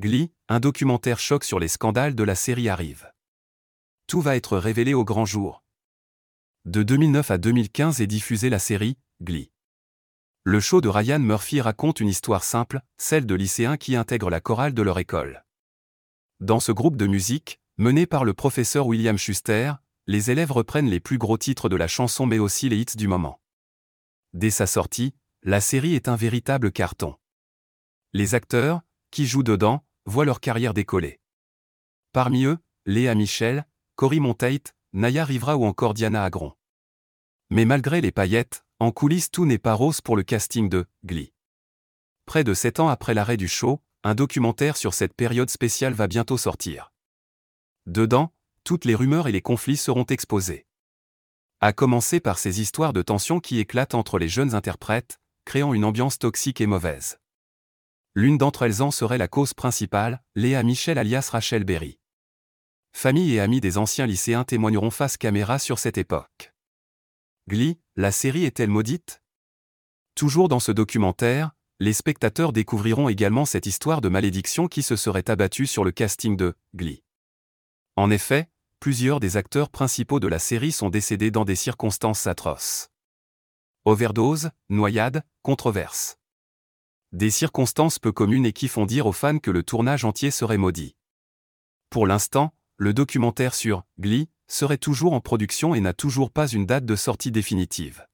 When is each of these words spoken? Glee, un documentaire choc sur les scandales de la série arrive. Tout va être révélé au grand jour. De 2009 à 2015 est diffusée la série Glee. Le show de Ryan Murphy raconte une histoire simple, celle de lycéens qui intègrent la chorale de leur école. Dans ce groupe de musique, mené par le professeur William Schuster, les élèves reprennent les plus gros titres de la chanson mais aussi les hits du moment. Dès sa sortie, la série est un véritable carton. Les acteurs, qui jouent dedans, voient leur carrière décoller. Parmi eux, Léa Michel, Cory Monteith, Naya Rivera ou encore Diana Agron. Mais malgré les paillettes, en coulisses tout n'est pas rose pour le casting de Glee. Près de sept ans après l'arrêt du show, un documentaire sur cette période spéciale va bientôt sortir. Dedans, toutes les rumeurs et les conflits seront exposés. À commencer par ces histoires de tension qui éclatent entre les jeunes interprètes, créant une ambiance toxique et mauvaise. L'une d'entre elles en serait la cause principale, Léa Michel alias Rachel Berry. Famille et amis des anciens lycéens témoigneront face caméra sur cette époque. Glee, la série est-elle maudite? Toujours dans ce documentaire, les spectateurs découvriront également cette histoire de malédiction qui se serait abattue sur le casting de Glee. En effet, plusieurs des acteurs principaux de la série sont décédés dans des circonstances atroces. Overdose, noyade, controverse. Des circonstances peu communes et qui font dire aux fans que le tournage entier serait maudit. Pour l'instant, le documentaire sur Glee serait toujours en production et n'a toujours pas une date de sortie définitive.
Glee, 0.00 0.32
un 0.48 0.60
documentaire 0.60 1.18
choc 1.18 1.44
sur 1.44 1.60
les 1.60 1.68
scandales 1.68 2.14
de 2.14 2.24
la 2.24 2.34
série 2.34 2.70
arrive. 2.70 3.12
Tout 4.06 4.22
va 4.22 4.34
être 4.34 4.56
révélé 4.56 4.94
au 4.94 5.04
grand 5.04 5.26
jour. 5.26 5.62
De 6.64 6.82
2009 6.82 7.30
à 7.30 7.36
2015 7.36 8.00
est 8.00 8.06
diffusée 8.06 8.48
la 8.48 8.58
série 8.58 8.96
Glee. 9.20 9.52
Le 10.42 10.58
show 10.58 10.80
de 10.80 10.88
Ryan 10.88 11.18
Murphy 11.18 11.60
raconte 11.60 12.00
une 12.00 12.08
histoire 12.08 12.44
simple, 12.44 12.80
celle 12.96 13.26
de 13.26 13.34
lycéens 13.34 13.76
qui 13.76 13.94
intègrent 13.94 14.30
la 14.30 14.40
chorale 14.40 14.72
de 14.72 14.80
leur 14.80 14.98
école. 14.98 15.44
Dans 16.40 16.60
ce 16.60 16.72
groupe 16.72 16.96
de 16.96 17.06
musique, 17.06 17.60
mené 17.76 18.06
par 18.06 18.24
le 18.24 18.32
professeur 18.32 18.86
William 18.86 19.18
Schuster, 19.18 19.74
les 20.06 20.30
élèves 20.30 20.52
reprennent 20.52 20.88
les 20.88 21.00
plus 21.00 21.18
gros 21.18 21.36
titres 21.36 21.68
de 21.68 21.76
la 21.76 21.88
chanson 21.88 22.24
mais 22.24 22.38
aussi 22.38 22.70
les 22.70 22.78
hits 22.78 22.96
du 22.96 23.06
moment. 23.06 23.38
Dès 24.32 24.48
sa 24.48 24.66
sortie, 24.66 25.14
la 25.42 25.60
série 25.60 25.94
est 25.94 26.08
un 26.08 26.16
véritable 26.16 26.72
carton. 26.72 27.16
Les 28.14 28.34
acteurs, 28.34 28.80
qui 29.10 29.26
jouent 29.26 29.42
dedans, 29.42 29.84
voient 30.06 30.24
leur 30.24 30.40
carrière 30.40 30.74
décoller. 30.74 31.20
Parmi 32.12 32.44
eux, 32.44 32.58
Léa 32.86 33.14
Michel, 33.14 33.66
Cory 33.96 34.20
Monteith, 34.20 34.74
Naya 34.92 35.24
Rivera 35.24 35.56
ou 35.56 35.64
encore 35.64 35.94
Diana 35.94 36.24
Agron. 36.24 36.54
Mais 37.50 37.64
malgré 37.64 38.00
les 38.00 38.12
paillettes, 38.12 38.64
en 38.78 38.92
coulisses 38.92 39.30
tout 39.30 39.44
n'est 39.44 39.58
pas 39.58 39.74
rose 39.74 40.00
pour 40.00 40.16
le 40.16 40.22
casting 40.22 40.68
de 40.68 40.86
Glee. 41.04 41.32
Près 42.26 42.44
de 42.44 42.54
sept 42.54 42.80
ans 42.80 42.88
après 42.88 43.14
l'arrêt 43.14 43.36
du 43.36 43.48
show, 43.48 43.82
un 44.02 44.14
documentaire 44.14 44.76
sur 44.76 44.94
cette 44.94 45.14
période 45.14 45.50
spéciale 45.50 45.92
va 45.92 46.06
bientôt 46.06 46.38
sortir. 46.38 46.92
Dedans, 47.86 48.32
toutes 48.64 48.84
les 48.84 48.94
rumeurs 48.94 49.28
et 49.28 49.32
les 49.32 49.42
conflits 49.42 49.76
seront 49.76 50.04
exposés. 50.04 50.66
À 51.60 51.72
commencer 51.72 52.20
par 52.20 52.38
ces 52.38 52.60
histoires 52.60 52.92
de 52.92 53.02
tension 53.02 53.40
qui 53.40 53.58
éclatent 53.58 53.94
entre 53.94 54.18
les 54.18 54.28
jeunes 54.28 54.54
interprètes, 54.54 55.20
créant 55.44 55.74
une 55.74 55.84
ambiance 55.84 56.18
toxique 56.18 56.60
et 56.60 56.66
mauvaise. 56.66 57.18
L'une 58.14 58.38
d'entre 58.38 58.62
elles 58.62 58.82
en 58.82 58.90
serait 58.90 59.18
la 59.18 59.28
cause 59.28 59.54
principale, 59.54 60.22
Léa 60.34 60.62
Michel 60.64 60.98
alias 60.98 61.28
Rachel 61.30 61.62
Berry. 61.64 62.00
Famille 62.92 63.34
et 63.34 63.40
amis 63.40 63.60
des 63.60 63.78
anciens 63.78 64.06
lycéens 64.06 64.44
témoigneront 64.44 64.90
face 64.90 65.16
caméra 65.16 65.60
sur 65.60 65.78
cette 65.78 65.96
époque. 65.96 66.52
Glee, 67.48 67.78
la 67.94 68.10
série 68.10 68.44
est-elle 68.44 68.68
maudite? 68.68 69.22
Toujours 70.16 70.48
dans 70.48 70.60
ce 70.60 70.72
documentaire, 70.72 71.52
les 71.78 71.92
spectateurs 71.92 72.52
découvriront 72.52 73.08
également 73.08 73.44
cette 73.44 73.66
histoire 73.66 74.00
de 74.00 74.08
malédiction 74.08 74.66
qui 74.66 74.82
se 74.82 74.96
serait 74.96 75.30
abattue 75.30 75.66
sur 75.66 75.84
le 75.84 75.92
casting 75.92 76.36
de 76.36 76.54
Glee. 76.74 77.02
En 77.96 78.10
effet, 78.10 78.50
plusieurs 78.80 79.20
des 79.20 79.36
acteurs 79.36 79.70
principaux 79.70 80.20
de 80.20 80.28
la 80.28 80.38
série 80.38 80.72
sont 80.72 80.90
décédés 80.90 81.30
dans 81.30 81.44
des 81.44 81.56
circonstances 81.56 82.26
atroces. 82.26 82.90
Overdose, 83.84 84.50
noyade, 84.68 85.22
controverse. 85.42 86.19
Des 87.12 87.30
circonstances 87.30 87.98
peu 87.98 88.12
communes 88.12 88.46
et 88.46 88.52
qui 88.52 88.68
font 88.68 88.86
dire 88.86 89.06
aux 89.06 89.12
fans 89.12 89.40
que 89.40 89.50
le 89.50 89.64
tournage 89.64 90.04
entier 90.04 90.30
serait 90.30 90.58
maudit. 90.58 90.94
Pour 91.90 92.06
l'instant, 92.06 92.54
le 92.76 92.94
documentaire 92.94 93.54
sur 93.54 93.82
Glee 93.98 94.28
serait 94.46 94.78
toujours 94.78 95.12
en 95.12 95.20
production 95.20 95.74
et 95.74 95.80
n'a 95.80 95.92
toujours 95.92 96.30
pas 96.30 96.46
une 96.46 96.66
date 96.66 96.84
de 96.84 96.94
sortie 96.94 97.32
définitive. 97.32 98.06